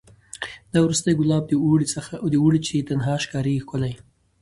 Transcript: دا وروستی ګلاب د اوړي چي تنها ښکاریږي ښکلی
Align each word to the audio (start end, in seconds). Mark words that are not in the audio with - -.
دا 0.71 0.79
وروستی 0.83 1.13
ګلاب 1.19 1.43
د 2.31 2.35
اوړي 2.43 2.59
چي 2.67 2.75
تنها 2.89 3.15
ښکاریږي 3.23 3.61
ښکلی 3.65 3.93